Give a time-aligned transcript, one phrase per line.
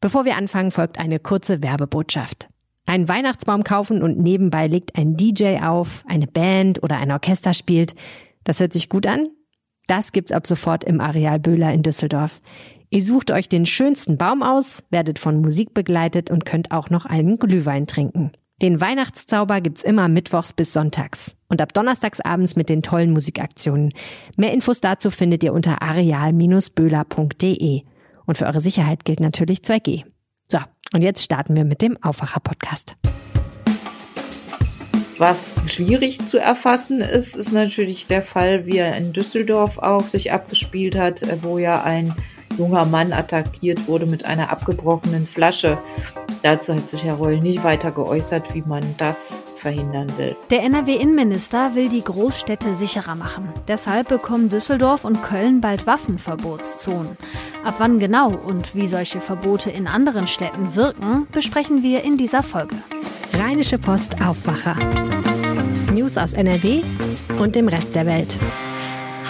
[0.00, 2.48] Bevor wir anfangen, folgt eine kurze Werbebotschaft.
[2.86, 7.94] Einen Weihnachtsbaum kaufen und nebenbei legt ein DJ auf, eine Band oder ein Orchester spielt.
[8.42, 9.28] Das hört sich gut an?
[9.86, 12.40] Das gibt's ab sofort im Areal Böhler in Düsseldorf.
[12.88, 17.06] Ihr sucht euch den schönsten Baum aus, werdet von Musik begleitet und könnt auch noch
[17.06, 18.32] einen Glühwein trinken.
[18.62, 23.92] Den Weihnachtszauber gibt's immer mittwochs bis sonntags und ab donnerstags abends mit den tollen Musikaktionen.
[24.36, 27.82] Mehr Infos dazu findet ihr unter areal-böhler.de.
[28.30, 30.04] Und für eure Sicherheit gilt natürlich 2G.
[30.46, 30.60] So,
[30.92, 32.94] und jetzt starten wir mit dem Aufwacher-Podcast.
[35.18, 40.30] Was schwierig zu erfassen ist, ist natürlich der Fall, wie er in Düsseldorf auch sich
[40.30, 42.14] abgespielt hat, wo ja ein
[42.56, 45.80] junger Mann attackiert wurde mit einer abgebrochenen Flasche.
[46.42, 50.36] Dazu hat sich Herr Reul nicht weiter geäußert, wie man das verhindern will.
[50.48, 53.48] Der NRW-Innenminister will die Großstädte sicherer machen.
[53.68, 57.18] Deshalb bekommen Düsseldorf und Köln bald Waffenverbotszonen.
[57.64, 62.42] Ab wann genau und wie solche Verbote in anderen Städten wirken, besprechen wir in dieser
[62.42, 62.76] Folge.
[63.34, 64.76] Rheinische Post Aufwacher.
[65.92, 66.82] News aus NRW
[67.38, 68.38] und dem Rest der Welt.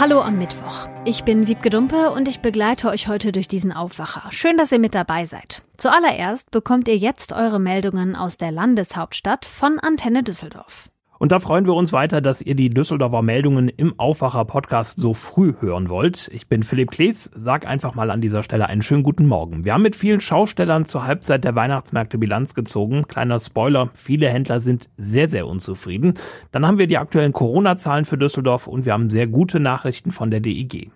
[0.01, 0.89] Hallo am Mittwoch.
[1.05, 4.33] Ich bin Wiebke Dumpe und ich begleite euch heute durch diesen Aufwacher.
[4.33, 5.61] Schön, dass ihr mit dabei seid.
[5.77, 10.89] Zuallererst bekommt ihr jetzt eure Meldungen aus der Landeshauptstadt von Antenne Düsseldorf.
[11.21, 15.53] Und da freuen wir uns weiter, dass ihr die Düsseldorfer Meldungen im Aufwacher-Podcast so früh
[15.61, 16.31] hören wollt.
[16.33, 19.67] Ich bin Philipp Klees, sag einfach mal an dieser Stelle einen schönen guten Morgen.
[19.67, 23.07] Wir haben mit vielen Schaustellern zur Halbzeit der Weihnachtsmärkte Bilanz gezogen.
[23.07, 26.15] Kleiner Spoiler, viele Händler sind sehr, sehr unzufrieden.
[26.53, 30.31] Dann haben wir die aktuellen Corona-Zahlen für Düsseldorf und wir haben sehr gute Nachrichten von
[30.31, 30.91] der DIG.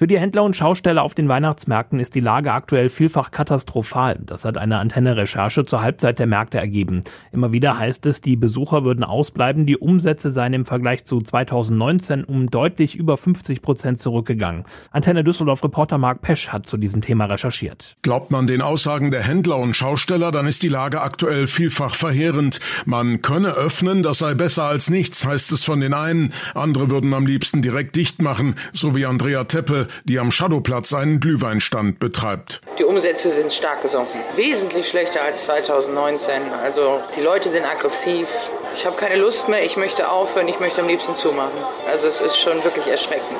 [0.00, 4.18] Für die Händler und Schausteller auf den Weihnachtsmärkten ist die Lage aktuell vielfach katastrophal.
[4.24, 7.02] Das hat eine Antenne-Recherche zur Halbzeit der Märkte ergeben.
[7.32, 12.24] Immer wieder heißt es, die Besucher würden ausbleiben, die Umsätze seien im Vergleich zu 2019
[12.24, 14.64] um deutlich über 50 Prozent zurückgegangen.
[14.90, 17.98] Antenne Düsseldorf-Reporter Marc Pesch hat zu diesem Thema recherchiert.
[18.00, 22.60] Glaubt man den Aussagen der Händler und Schausteller, dann ist die Lage aktuell vielfach verheerend.
[22.86, 26.32] Man könne öffnen, das sei besser als nichts, heißt es von den einen.
[26.54, 31.20] Andere würden am liebsten direkt dicht machen, so wie Andrea Teppe, die am Shadowplatz einen
[31.20, 32.60] Glühweinstand betreibt.
[32.78, 34.18] Die Umsätze sind stark gesunken.
[34.36, 36.52] Wesentlich schlechter als 2019.
[36.62, 38.28] Also die Leute sind aggressiv.
[38.74, 41.58] Ich habe keine Lust mehr, ich möchte aufhören, ich möchte am liebsten zumachen.
[41.90, 43.38] Also es ist schon wirklich erschreckend.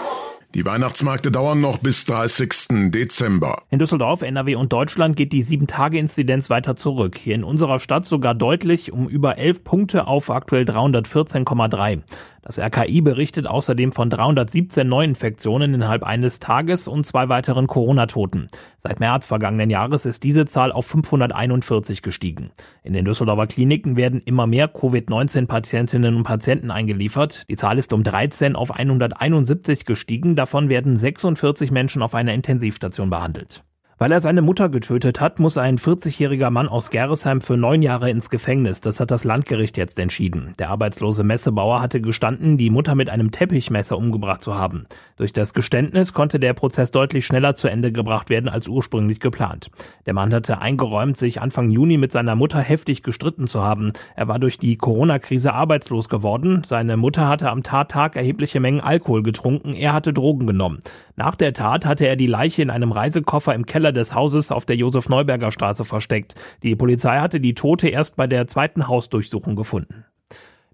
[0.55, 2.91] Die Weihnachtsmärkte dauern noch bis 30.
[2.91, 3.63] Dezember.
[3.71, 7.17] In Düsseldorf, NRW und Deutschland geht die 7-Tage-Inzidenz weiter zurück.
[7.17, 12.01] Hier in unserer Stadt sogar deutlich um über 11 Punkte auf aktuell 314,3.
[12.43, 18.49] Das RKI berichtet außerdem von 317 Neuinfektionen innerhalb eines Tages und zwei weiteren Corona-Toten.
[18.79, 22.51] Seit März vergangenen Jahres ist diese Zahl auf 541 gestiegen.
[22.83, 27.49] In den Düsseldorfer Kliniken werden immer mehr Covid-19-Patientinnen und Patienten eingeliefert.
[27.51, 30.35] Die Zahl ist um 13 auf 171 gestiegen.
[30.35, 33.63] Davon werden 46 Menschen auf einer Intensivstation behandelt.
[34.03, 38.09] Weil er seine Mutter getötet hat, muss ein 40-jähriger Mann aus Gerresheim für neun Jahre
[38.09, 38.81] ins Gefängnis.
[38.81, 40.55] Das hat das Landgericht jetzt entschieden.
[40.59, 44.85] Der arbeitslose Messebauer hatte gestanden, die Mutter mit einem Teppichmesser umgebracht zu haben.
[45.17, 49.71] Durch das Geständnis konnte der Prozess deutlich schneller zu Ende gebracht werden als ursprünglich geplant.
[50.07, 53.93] Der Mann hatte eingeräumt, sich Anfang Juni mit seiner Mutter heftig gestritten zu haben.
[54.17, 56.63] Er war durch die Corona-Krise arbeitslos geworden.
[56.65, 59.75] Seine Mutter hatte am Tattag erhebliche Mengen Alkohol getrunken.
[59.75, 60.81] Er hatte Drogen genommen.
[61.21, 64.65] Nach der Tat hatte er die Leiche in einem Reisekoffer im Keller des Hauses auf
[64.65, 66.35] der Josef-Neuberger Straße versteckt.
[66.63, 70.07] Die Polizei hatte die Tote erst bei der zweiten Hausdurchsuchung gefunden.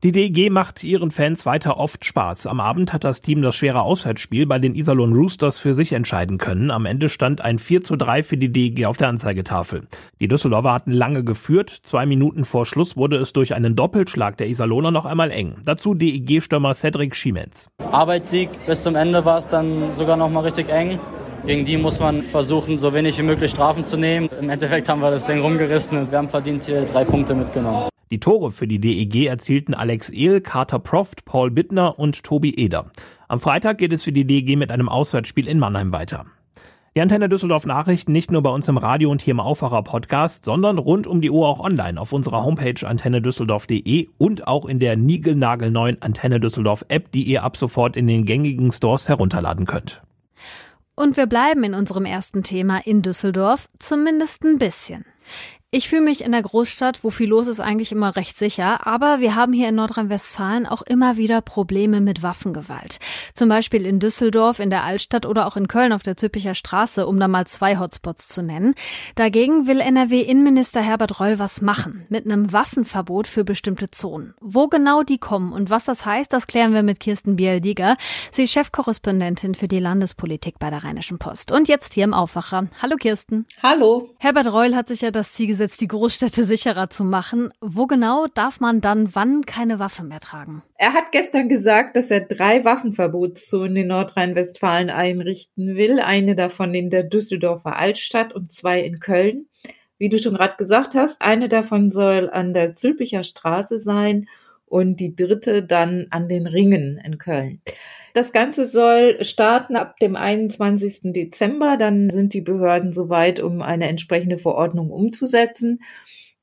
[0.03, 2.47] Die DEG macht ihren Fans weiter oft Spaß.
[2.47, 6.37] Am Abend hat das Team das schwere Auswärtsspiel bei den Iserlohn Roosters für sich entscheiden
[6.37, 6.71] können.
[6.71, 9.89] Am Ende stand ein 4 zu 3 für die DEG auf der Anzeigetafel.
[10.21, 11.71] Die Düsseldorfer hatten lange geführt.
[11.71, 15.57] Zwei Minuten vor Schluss wurde es durch einen Doppelschlag der Iserlohner noch einmal eng.
[15.65, 17.71] Dazu DEG-Stürmer Cedric Schiemens.
[17.91, 18.51] Arbeitssieg.
[18.67, 21.01] Bis zum Ende war es dann sogar noch mal richtig eng.
[21.47, 24.29] Gegen die muss man versuchen, so wenig wie möglich Strafen zu nehmen.
[24.39, 27.89] Im Endeffekt haben wir das Ding rumgerissen und wir haben verdient hier drei Punkte mitgenommen.
[28.13, 32.93] Die Tore für die DEG erzielten Alex Ehl, Carter Proft, Paul Bittner und Tobi Eder.
[33.27, 36.25] Am Freitag geht es für die DEG mit einem Auswärtsspiel in Mannheim weiter.
[36.95, 40.45] Die Antenne Düsseldorf Nachrichten nicht nur bei uns im Radio und hier im Aufwacher Podcast,
[40.45, 44.97] sondern rund um die Uhr auch online auf unserer Homepage antennedüsseldorf.de und auch in der
[44.97, 50.03] niegelnagelneuen Antenne Düsseldorf App, die ihr ab sofort in den gängigen Stores herunterladen könnt.
[50.95, 55.05] Und wir bleiben in unserem ersten Thema in Düsseldorf, zumindest ein bisschen.
[55.73, 58.87] Ich fühle mich in der Großstadt, wo viel los ist, eigentlich immer recht sicher.
[58.87, 63.01] Aber wir haben hier in Nordrhein-Westfalen auch immer wieder Probleme mit Waffengewalt.
[63.35, 67.05] Zum Beispiel in Düsseldorf, in der Altstadt oder auch in Köln auf der Züppicher Straße,
[67.05, 68.75] um da mal zwei Hotspots zu nennen.
[69.17, 72.07] Dagegen will NRW-Innenminister Herbert Reul was machen.
[72.11, 74.35] Mit einem Waffenverbot für bestimmte Zonen.
[74.41, 77.97] Wo genau die kommen und was das heißt, das klären wir mit Kirsten Biel-Dieger.
[78.31, 81.51] Sie ist Chefkorrespondentin für die Landespolitik bei der Rheinischen Post.
[81.51, 82.69] Und jetzt hier im Aufwacher.
[82.81, 83.47] Hallo Kirsten.
[83.65, 84.11] Hallo.
[84.21, 87.51] Herbert Reul hat sich ja das Ziel gesetzt, die Großstädte sicherer zu machen.
[87.61, 90.63] Wo genau darf man dann wann keine Waffe mehr tragen?
[90.77, 96.01] Er hat gestern gesagt, dass er drei Waffenverbotszonen in Nordrhein-Westfalen einrichten will.
[96.01, 99.47] Eine davon in der Düsseldorfer Altstadt und zwei in Köln.
[99.99, 104.29] Wie du schon gerade gesagt hast, eine davon soll an der Zülpicher Straße sein
[104.67, 107.63] und die dritte dann an den Ringen in Köln.
[108.17, 111.13] Das Ganze soll starten ab dem 21.
[111.13, 111.77] Dezember.
[111.77, 115.83] Dann sind die Behörden soweit, um eine entsprechende Verordnung umzusetzen.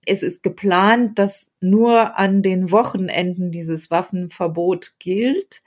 [0.05, 5.63] Es ist geplant, dass nur an den Wochenenden dieses Waffenverbot gilt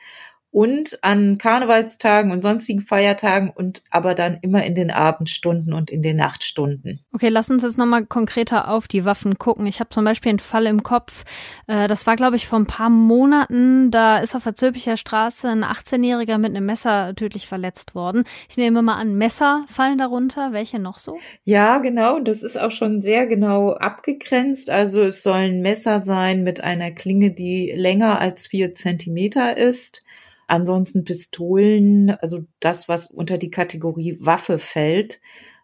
[0.57, 6.01] und an Karnevalstagen und sonstigen Feiertagen und aber dann immer in den Abendstunden und in
[6.01, 7.05] den Nachtstunden.
[7.13, 9.67] Okay, lass uns jetzt nochmal konkreter auf die Waffen gucken.
[9.67, 11.25] Ich habe zum Beispiel einen Fall im Kopf,
[11.67, 15.47] äh, das war glaube ich vor ein paar Monaten, da ist auf der Zülpicher Straße
[15.47, 18.25] ein 18-Jähriger mit einem Messer tödlich verletzt worden.
[18.49, 20.55] Ich nehme mal an, Messer fallen darunter.
[20.55, 21.19] Welche noch so?
[21.45, 22.19] Ja, genau.
[22.21, 24.71] Das ist auch schon sehr genau abgegrenzt.
[24.71, 30.03] Also es sollen Messer sein mit einer Klinge, die länger als vier Zentimeter ist
[30.47, 35.21] Ansonsten Pistolen, also das, was unter die Kategorie Waffe fällt.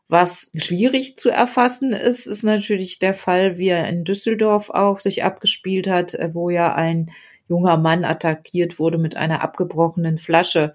[0.08, 5.24] Was schwierig zu erfassen ist, ist natürlich der Fall, wie er in Düsseldorf auch sich
[5.24, 7.10] abgespielt hat, wo ja ein
[7.48, 10.74] junger Mann attackiert wurde mit einer abgebrochenen Flasche.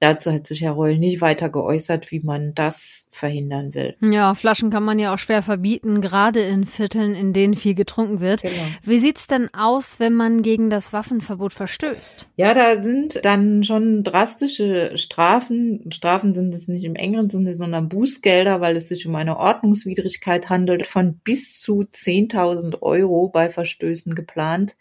[0.00, 3.96] Dazu hat sich Herr Reul nicht weiter geäußert, wie man das verhindern will.
[4.00, 8.20] Ja, Flaschen kann man ja auch schwer verbieten, gerade in Vierteln, in denen viel getrunken
[8.20, 8.42] wird.
[8.42, 8.54] Genau.
[8.82, 12.28] Wie sieht's denn aus, wenn man gegen das Waffenverbot verstößt?
[12.36, 15.90] Ja, da sind dann schon drastische Strafen.
[15.90, 20.48] Strafen sind es nicht im engeren Sinne, sondern Bußgelder, weil es sich um eine Ordnungswidrigkeit
[20.48, 24.76] handelt, von bis zu 10.000 Euro bei Verstößen geplant.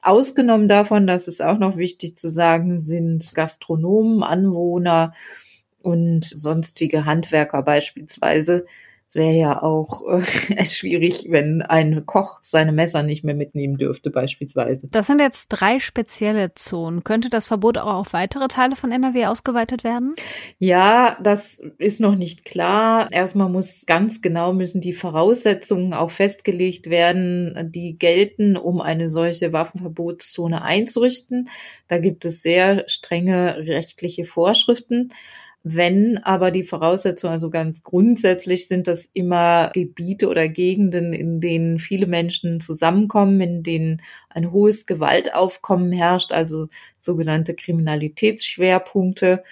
[0.00, 5.12] Ausgenommen davon, das ist auch noch wichtig zu sagen, sind Gastronomen, Anwohner
[5.82, 8.66] und sonstige Handwerker beispielsweise
[9.18, 14.88] wäre ja auch äh, schwierig, wenn ein Koch seine Messer nicht mehr mitnehmen dürfte, beispielsweise.
[14.88, 17.04] Das sind jetzt drei spezielle Zonen.
[17.04, 20.14] Könnte das Verbot auch auf weitere Teile von NRW ausgeweitet werden?
[20.58, 23.08] Ja, das ist noch nicht klar.
[23.10, 29.52] Erstmal muss ganz genau müssen die Voraussetzungen auch festgelegt werden, die gelten, um eine solche
[29.52, 31.50] Waffenverbotszone einzurichten.
[31.88, 35.12] Da gibt es sehr strenge rechtliche Vorschriften.
[35.64, 41.78] Wenn aber die Voraussetzungen, also ganz grundsätzlich sind das immer Gebiete oder Gegenden, in denen
[41.78, 49.42] viele Menschen zusammenkommen, in denen ein hohes Gewaltaufkommen herrscht, also sogenannte Kriminalitätsschwerpunkte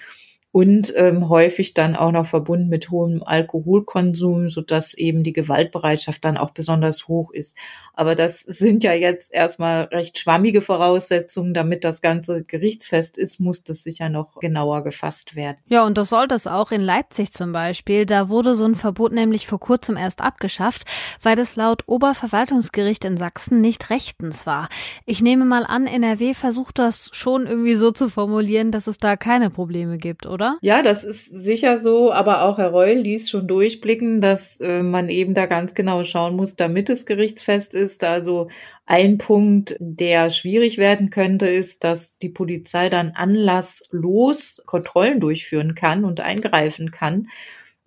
[0.57, 6.25] und ähm, häufig dann auch noch verbunden mit hohem Alkoholkonsum, so dass eben die Gewaltbereitschaft
[6.25, 7.59] dann auch besonders hoch ist.
[7.93, 11.53] Aber das sind ja jetzt erstmal recht schwammige Voraussetzungen.
[11.53, 15.59] Damit das Ganze gerichtsfest ist, muss das sicher noch genauer gefasst werden.
[15.69, 18.07] Ja, und das soll das auch in Leipzig zum Beispiel.
[18.07, 20.85] Da wurde so ein Verbot nämlich vor kurzem erst abgeschafft,
[21.21, 24.71] weil es laut Oberverwaltungsgericht in Sachsen nicht rechtens war.
[25.05, 29.17] Ich nehme mal an, NRW versucht das schon irgendwie so zu formulieren, dass es da
[29.17, 30.46] keine Probleme gibt, oder?
[30.47, 30.59] Oder?
[30.61, 35.09] Ja, das ist sicher so, aber auch Herr Reul ließ schon durchblicken, dass äh, man
[35.09, 38.05] eben da ganz genau schauen muss, damit es gerichtsfest ist.
[38.05, 38.49] Also
[38.85, 46.05] ein Punkt, der schwierig werden könnte, ist, dass die Polizei dann anlasslos Kontrollen durchführen kann
[46.05, 47.29] und eingreifen kann.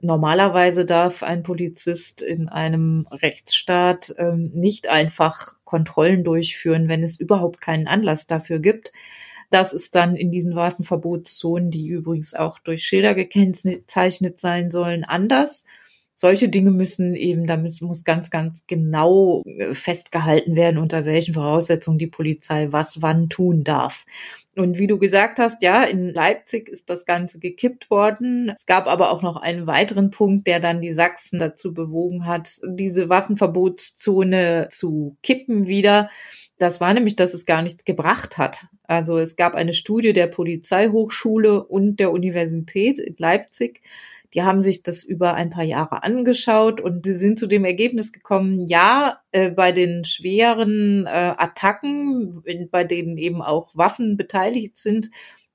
[0.02, 7.60] Normalerweise darf ein Polizist in einem Rechtsstaat ähm, nicht einfach Kontrollen durchführen, wenn es überhaupt
[7.60, 8.94] keinen Anlass dafür gibt.
[9.50, 15.66] Das ist dann in diesen Waffenverbotszonen, die übrigens auch durch Schilder gekennzeichnet sein sollen, anders.
[16.14, 21.98] Solche Dinge müssen eben, da muss ganz, ganz genau äh, festgehalten werden, unter welchen Voraussetzungen
[21.98, 24.06] die Polizei was wann tun darf.
[24.60, 28.52] Und wie du gesagt hast, ja, in Leipzig ist das Ganze gekippt worden.
[28.56, 32.60] Es gab aber auch noch einen weiteren Punkt, der dann die Sachsen dazu bewogen hat,
[32.68, 36.10] diese Waffenverbotszone zu kippen wieder.
[36.60, 38.68] Das war nämlich, dass es gar nichts gebracht hat.
[38.84, 43.82] Also es gab eine Studie der Polizeihochschule und der Universität in Leipzig.
[44.34, 48.12] Die haben sich das über ein paar Jahre angeschaut und sie sind zu dem Ergebnis
[48.12, 55.10] gekommen, ja, äh, bei den schweren äh, Attacken, bei denen eben auch Waffen beteiligt sind,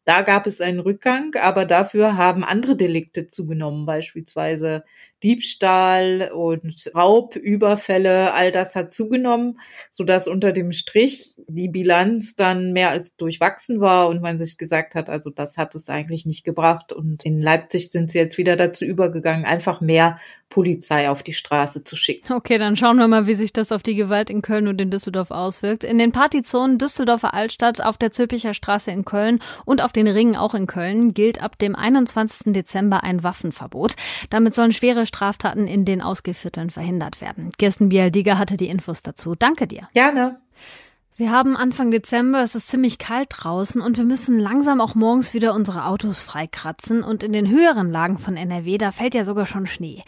[0.05, 4.85] da gab es einen Rückgang, aber dafür haben andere Delikte zugenommen, beispielsweise
[5.25, 9.59] Diebstahl und Raubüberfälle, all das hat zugenommen,
[9.90, 14.95] so unter dem Strich die Bilanz dann mehr als durchwachsen war und man sich gesagt
[14.95, 16.93] hat, also das hat es eigentlich nicht gebracht.
[16.93, 20.19] Und in Leipzig sind sie jetzt wieder dazu übergegangen, einfach mehr
[20.54, 22.33] Polizei auf die Straße zu schicken.
[22.33, 24.88] Okay, dann schauen wir mal, wie sich das auf die Gewalt in Köln und in
[24.88, 25.83] Düsseldorf auswirkt.
[25.83, 30.37] In den Partyzonen Düsseldorfer Altstadt, auf der Zülpicher Straße in Köln und auf den Ringen
[30.37, 32.52] auch in Köln gilt ab dem 21.
[32.52, 33.95] Dezember ein Waffenverbot.
[34.31, 37.52] Damit sollen schwere Straftaten in den Ausgevierteln verhindert werden.
[37.56, 39.37] Kirsten Bialdiger hatte die Infos dazu.
[39.37, 39.88] Danke dir.
[39.94, 40.40] Gerne.
[41.16, 45.33] Wir haben Anfang Dezember, es ist ziemlich kalt draußen und wir müssen langsam auch morgens
[45.33, 49.47] wieder unsere Autos freikratzen und in den höheren Lagen von NRW, da fällt ja sogar
[49.47, 50.02] schon Schnee.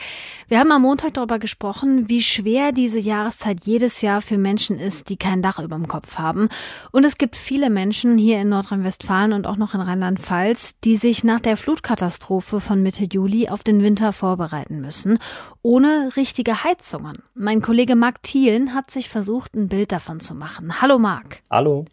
[0.48, 5.08] Wir haben am Montag darüber gesprochen, wie schwer diese Jahreszeit jedes Jahr für Menschen ist,
[5.08, 6.48] die kein Dach über dem Kopf haben.
[6.90, 11.22] Und es gibt viele Menschen hier in Nordrhein-Westfalen und auch noch in Rheinland-Pfalz, die sich
[11.22, 15.20] nach der Flutkatastrophe von Mitte Juli auf den Winter vorbereiten müssen,
[15.62, 17.22] ohne richtige Heizungen.
[17.34, 20.80] Mein Kollege Marc Thielen hat sich versucht, ein Bild davon zu machen.
[20.80, 21.42] Hallo Marc.
[21.50, 21.84] Hallo.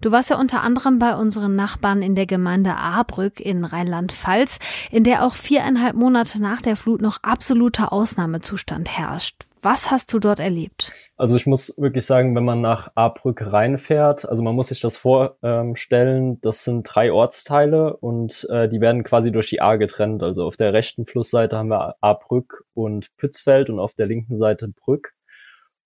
[0.00, 4.58] Du warst ja unter anderem bei unseren Nachbarn in der Gemeinde Ahrbrück in Rheinland-Pfalz,
[4.90, 9.44] in der auch viereinhalb Monate nach der Flut noch absoluter Ausnahmezustand herrscht.
[9.64, 10.92] Was hast du dort erlebt?
[11.16, 14.98] Also ich muss wirklich sagen, wenn man nach Ahrbrück reinfährt, also man muss sich das
[14.98, 20.22] vorstellen, das sind drei Ortsteile und äh, die werden quasi durch die Ahr getrennt.
[20.22, 24.68] Also auf der rechten Flussseite haben wir Ahrbrück und Pützfeld und auf der linken Seite
[24.68, 25.14] Brück.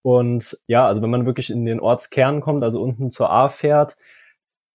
[0.09, 3.99] Und ja, also wenn man wirklich in den Ortskern kommt, also unten zur A fährt,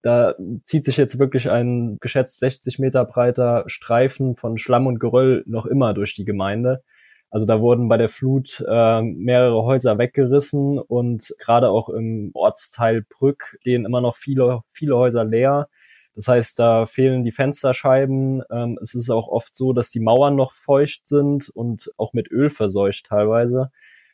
[0.03, 5.43] da zieht sich jetzt wirklich ein geschätzt 60 Meter breiter Streifen von Schlamm und Geröll
[5.47, 6.83] noch immer durch die Gemeinde.
[7.31, 13.01] Also da wurden bei der Flut äh, mehrere Häuser weggerissen und gerade auch im Ortsteil
[13.01, 15.67] Brück stehen immer noch viele, viele Häuser leer.
[16.13, 18.43] Das heißt, da fehlen die Fensterscheiben.
[18.51, 22.29] Ähm, es ist auch oft so, dass die Mauern noch feucht sind und auch mit
[22.29, 23.71] Öl verseucht teilweise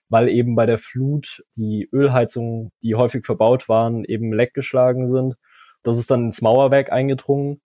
[0.09, 5.35] weil eben bei der Flut die Ölheizungen, die häufig verbaut waren, eben leckgeschlagen sind.
[5.83, 7.61] Das ist dann ins Mauerwerk eingedrungen.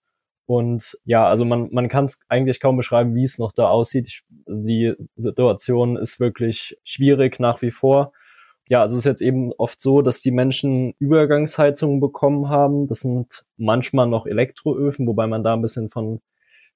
[0.46, 4.06] Und ja, also man, man kann es eigentlich kaum beschreiben, wie es noch da aussieht.
[4.08, 8.12] Ich, die Situation ist wirklich schwierig nach wie vor.
[8.68, 12.88] Ja, also es ist jetzt eben oft so, dass die Menschen Übergangsheizungen bekommen haben.
[12.88, 16.20] Das sind manchmal noch Elektroöfen, wobei man da ein bisschen von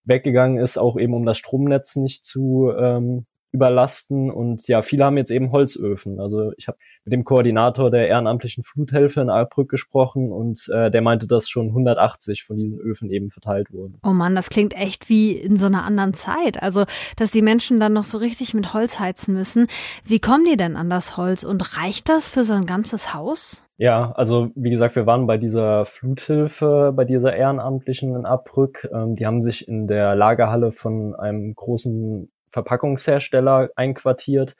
[0.04, 4.30] weggegangen ist, auch eben um das Stromnetz nicht zu ähm, überlasten.
[4.30, 6.20] Und ja, viele haben jetzt eben Holzöfen.
[6.20, 11.02] Also ich habe mit dem Koordinator der ehrenamtlichen Fluthilfe in Albrück gesprochen und äh, der
[11.02, 13.98] meinte, dass schon 180 von diesen Öfen eben verteilt wurden.
[14.04, 16.62] Oh Mann, das klingt echt wie in so einer anderen Zeit.
[16.62, 16.84] Also,
[17.16, 19.66] dass die Menschen dann noch so richtig mit Holz heizen müssen.
[20.04, 23.64] Wie kommen die denn an das Holz und reicht das für so ein ganzes Haus?
[23.80, 28.88] Ja, also wie gesagt, wir waren bei dieser Fluthilfe, bei dieser Ehrenamtlichen in Abrück.
[28.92, 32.28] Ähm, die haben sich in der Lagerhalle von einem großen
[32.58, 34.56] Verpackungshersteller einquartiert.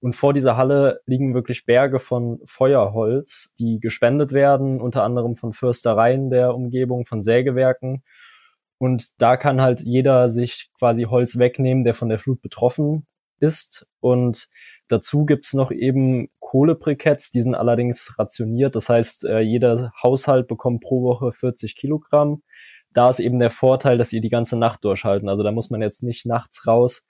[0.00, 5.52] Und vor dieser Halle liegen wirklich Berge von Feuerholz, die gespendet werden, unter anderem von
[5.52, 8.02] Fürstereien der Umgebung, von Sägewerken.
[8.78, 13.06] Und da kann halt jeder sich quasi Holz wegnehmen, der von der Flut betroffen
[13.40, 13.86] ist.
[14.00, 14.48] Und
[14.88, 18.74] dazu gibt's noch eben Kohlebriketts, die sind allerdings rationiert.
[18.76, 22.42] Das heißt, äh, jeder Haushalt bekommt pro Woche 40 Kilogramm.
[22.92, 25.28] Da ist eben der Vorteil, dass sie die ganze Nacht durchhalten.
[25.28, 27.04] Also da muss man jetzt nicht nachts raus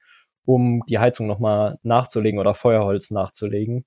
[0.50, 3.84] um die Heizung nochmal nachzulegen oder Feuerholz nachzulegen.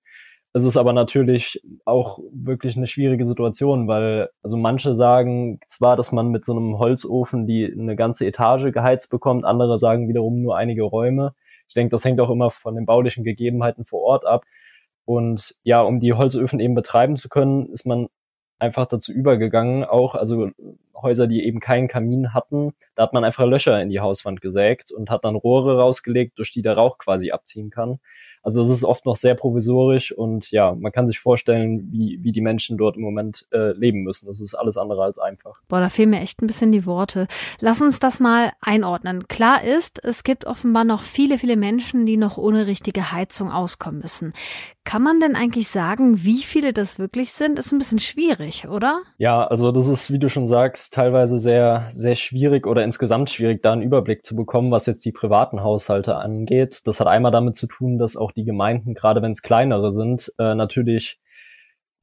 [0.53, 6.13] Es ist aber natürlich auch wirklich eine schwierige Situation, weil also manche sagen zwar, dass
[6.13, 10.55] man mit so einem Holzofen die eine ganze Etage geheizt bekommt, andere sagen wiederum nur
[10.55, 11.33] einige Räume.
[11.67, 14.45] Ich denke, das hängt auch immer von den baulichen Gegebenheiten vor Ort ab.
[15.05, 18.07] Und ja, um die Holzöfen eben betreiben zu können, ist man
[18.57, 20.51] einfach dazu übergegangen, auch also
[20.93, 24.91] Häuser, die eben keinen Kamin hatten, da hat man einfach Löcher in die Hauswand gesägt
[24.91, 27.99] und hat dann Rohre rausgelegt, durch die der Rauch quasi abziehen kann.
[28.43, 32.33] Also es ist oft noch sehr provisorisch und ja, man kann sich vorstellen, wie, wie
[32.33, 34.27] die Menschen dort im Moment äh, leben müssen.
[34.27, 35.61] Das ist alles andere als einfach.
[35.69, 37.27] Boah, da fehlen mir echt ein bisschen die Worte.
[37.61, 39.29] Lass uns das mal einordnen.
[39.29, 44.01] Klar ist, es gibt offenbar noch viele, viele Menschen, die noch ohne richtige Heizung auskommen
[44.01, 44.33] müssen.
[44.83, 47.57] Kann man denn eigentlich sagen, wie viele das wirklich sind?
[47.57, 49.01] Ist ein bisschen schwierig, oder?
[49.17, 53.61] Ja, also das ist, wie du schon sagst, teilweise sehr, sehr schwierig oder insgesamt schwierig,
[53.61, 56.81] da einen Überblick zu bekommen, was jetzt die privaten Haushalte angeht.
[56.85, 60.33] Das hat einmal damit zu tun, dass auch die Gemeinden, gerade wenn es kleinere sind,
[60.39, 61.19] äh, natürlich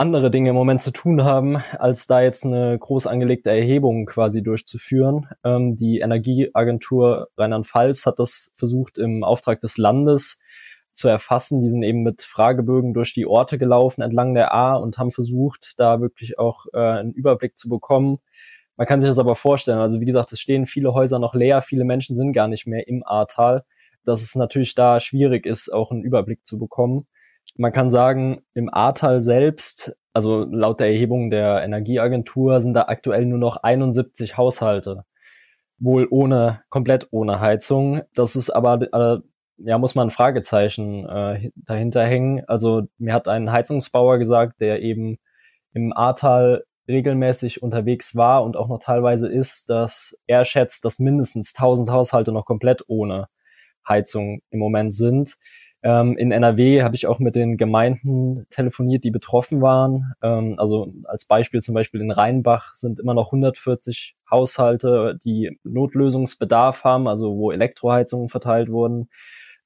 [0.00, 4.42] andere Dinge im Moment zu tun haben, als da jetzt eine groß angelegte Erhebung quasi
[4.42, 5.28] durchzuführen.
[5.44, 10.40] Ähm, die Energieagentur Rheinland-Pfalz hat das versucht im Auftrag des Landes
[10.92, 11.60] zu erfassen.
[11.60, 15.78] Die sind eben mit Fragebögen durch die Orte gelaufen entlang der A und haben versucht,
[15.78, 18.20] da wirklich auch äh, einen Überblick zu bekommen.
[18.80, 19.78] Man kann sich das aber vorstellen.
[19.78, 22.88] Also wie gesagt, es stehen viele Häuser noch leer, viele Menschen sind gar nicht mehr
[22.88, 23.62] im Ahrtal.
[24.06, 27.06] dass es natürlich da schwierig ist, auch einen Überblick zu bekommen.
[27.58, 33.26] Man kann sagen, im Ahrtal selbst, also laut der Erhebung der Energieagentur, sind da aktuell
[33.26, 35.04] nur noch 71 Haushalte,
[35.78, 38.00] wohl ohne, komplett ohne Heizung.
[38.14, 39.18] Das ist aber, äh,
[39.58, 42.46] ja, muss man ein Fragezeichen äh, dahinter hängen.
[42.46, 45.18] Also mir hat ein Heizungsbauer gesagt, der eben
[45.74, 51.54] im Ahrtal regelmäßig unterwegs war und auch noch teilweise ist, dass er schätzt, dass mindestens
[51.54, 53.28] 1000 Haushalte noch komplett ohne
[53.88, 55.36] Heizung im Moment sind.
[55.82, 60.12] Ähm, in NRW habe ich auch mit den Gemeinden telefoniert, die betroffen waren.
[60.22, 66.84] Ähm, also als Beispiel zum Beispiel in Rheinbach sind immer noch 140 Haushalte, die Notlösungsbedarf
[66.84, 69.08] haben, also wo Elektroheizungen verteilt wurden.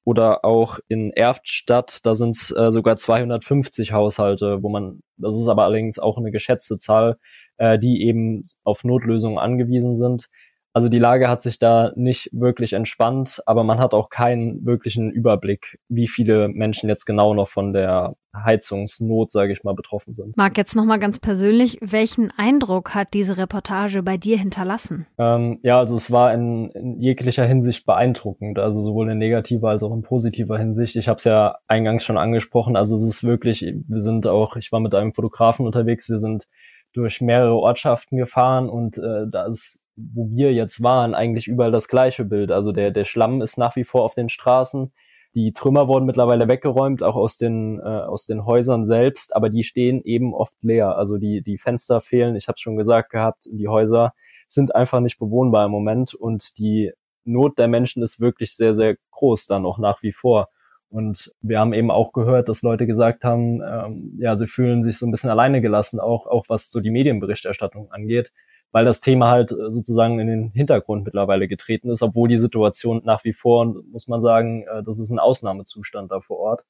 [0.05, 5.47] Oder auch in Erftstadt, da sind es äh, sogar 250 Haushalte, wo man, das ist
[5.47, 7.17] aber allerdings auch eine geschätzte Zahl,
[7.57, 10.27] äh, die eben auf Notlösungen angewiesen sind.
[10.75, 15.09] Also die Lage hat sich da nicht wirklich entspannt, aber man hat auch keinen wirklichen
[15.09, 20.35] Überblick, wie viele Menschen jetzt genau noch von der Heizungsnot, sage ich mal, betroffen sind.
[20.35, 25.07] Marc, jetzt nochmal ganz persönlich, welchen Eindruck hat diese Reportage bei dir hinterlassen?
[25.17, 29.81] Ähm, ja, also es war in, in, jeglicher Hinsicht beeindruckend, also sowohl in negativer als
[29.81, 30.97] auch in positiver Hinsicht.
[30.97, 34.73] Ich habe es ja eingangs schon angesprochen, also es ist wirklich, wir sind auch, ich
[34.73, 36.49] war mit einem Fotografen unterwegs, wir sind
[36.91, 41.87] durch mehrere Ortschaften gefahren und äh, da ist wo wir jetzt waren, eigentlich überall das
[41.87, 42.51] gleiche Bild.
[42.51, 44.91] Also der, der Schlamm ist nach wie vor auf den Straßen.
[45.35, 49.63] Die Trümmer wurden mittlerweile weggeräumt, auch aus den, äh, aus den Häusern selbst, aber die
[49.63, 50.97] stehen eben oft leer.
[50.97, 54.13] Also die, die Fenster fehlen, ich habe schon gesagt gehabt, die Häuser
[54.47, 56.91] sind einfach nicht bewohnbar im Moment und die
[57.25, 60.49] Not der Menschen ist wirklich sehr, sehr groß dann auch nach wie vor.
[60.89, 64.99] Und wir haben eben auch gehört, dass Leute gesagt haben, ähm, ja, sie fühlen sich
[64.99, 68.31] so ein bisschen alleine gelassen, auch, auch was so die Medienberichterstattung angeht
[68.75, 73.01] weil das Thema halt äh, sozusagen in den Hintergrund mittlerweile getreten ist, obwohl die Situation
[73.05, 76.65] nach wie vor, muss man sagen, äh, das ist ein Ausnahmezustand da vor Ort.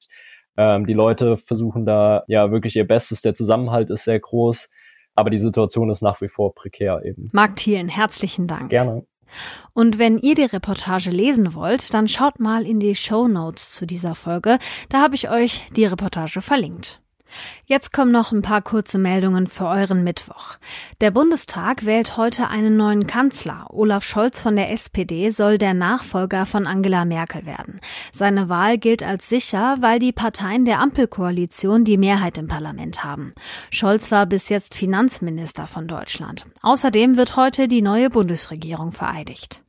[0.56, 4.70] Ähm, die Leute versuchen da ja wirklich ihr Bestes, der Zusammenhalt ist sehr groß,
[5.16, 7.28] aber die Situation ist nach wie vor prekär eben.
[7.32, 8.70] Marc Thielen, herzlichen Dank.
[8.70, 9.04] Gerne.
[9.72, 13.84] Und wenn ihr die Reportage lesen wollt, dann schaut mal in die Show Notes zu
[13.84, 14.58] dieser Folge.
[14.90, 17.02] Da habe ich euch die Reportage verlinkt.
[17.66, 20.56] Jetzt kommen noch ein paar kurze Meldungen für euren Mittwoch.
[21.00, 23.66] Der Bundestag wählt heute einen neuen Kanzler.
[23.70, 27.80] Olaf Scholz von der SPD soll der Nachfolger von Angela Merkel werden.
[28.12, 33.34] Seine Wahl gilt als sicher, weil die Parteien der Ampelkoalition die Mehrheit im Parlament haben.
[33.70, 36.46] Scholz war bis jetzt Finanzminister von Deutschland.
[36.62, 39.62] Außerdem wird heute die neue Bundesregierung vereidigt.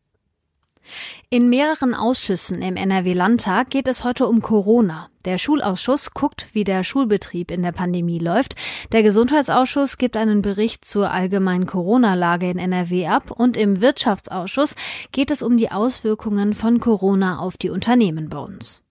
[1.30, 5.10] In mehreren Ausschüssen im NRW-Landtag geht es heute um Corona.
[5.26, 8.56] Der Schulausschuss guckt, wie der Schulbetrieb in der Pandemie läuft.
[8.94, 14.76] Der Gesundheitsausschuss gibt einen Bericht zur allgemeinen Corona-Lage in NRW ab und im Wirtschaftsausschuss
[15.12, 18.82] geht es um die Auswirkungen von Corona auf die Unternehmen bei uns.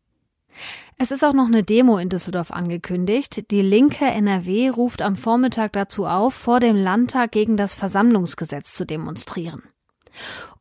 [0.98, 3.50] Es ist auch noch eine Demo in Düsseldorf angekündigt.
[3.50, 8.86] Die linke NRW ruft am Vormittag dazu auf, vor dem Landtag gegen das Versammlungsgesetz zu
[8.86, 9.62] demonstrieren.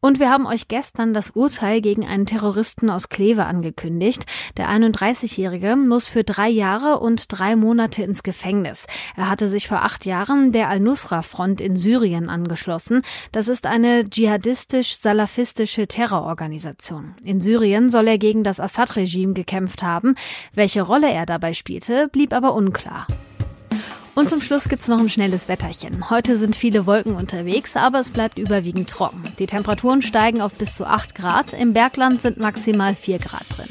[0.06, 4.26] Und wir haben euch gestern das Urteil gegen einen Terroristen aus Kleve angekündigt.
[4.56, 8.86] Der 31-Jährige muss für drei Jahre und drei Monate ins Gefängnis.
[9.16, 13.02] Er hatte sich vor acht Jahren der Al-Nusra-Front in Syrien angeschlossen.
[13.32, 17.16] Das ist eine dschihadistisch-salafistische Terrororganisation.
[17.24, 20.14] In Syrien soll er gegen das Assad-Regime gekämpft haben.
[20.54, 23.08] Welche Rolle er dabei spielte, blieb aber unklar.
[24.16, 26.10] Und zum Schluss gibt's noch ein schnelles Wetterchen.
[26.10, 29.24] Heute sind viele Wolken unterwegs, aber es bleibt überwiegend trocken.
[29.40, 31.52] Die Temperaturen steigen auf bis zu 8 Grad.
[31.52, 33.68] Im Bergland sind maximal 4 Grad drin.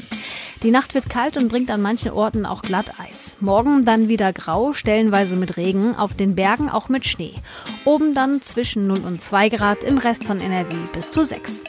[0.61, 3.37] Die Nacht wird kalt und bringt an manchen Orten auch Glatteis.
[3.39, 7.33] Morgen dann wieder grau, stellenweise mit Regen, auf den Bergen auch mit Schnee.
[7.83, 11.63] Oben dann zwischen 0 und 2 Grad, im Rest von NRW bis zu 6.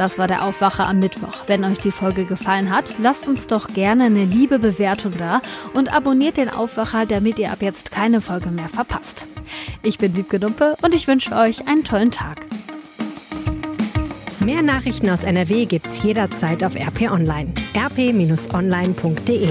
[0.00, 1.42] Das war der Aufwacher am Mittwoch.
[1.46, 5.42] Wenn euch die Folge gefallen hat, lasst uns doch gerne eine liebe Bewertung da
[5.74, 9.26] und abonniert den Aufwacher, damit ihr ab jetzt keine Folge mehr verpasst.
[9.82, 12.46] Ich bin Wiebke Dumpe und ich wünsche euch einen tollen Tag.
[14.38, 17.52] Mehr Nachrichten aus NRW gibt's jederzeit auf RP Online.
[17.76, 19.50] rp-online.de